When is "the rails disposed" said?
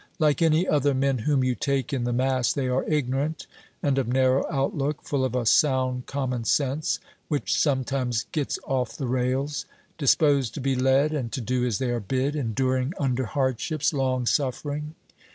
8.97-10.55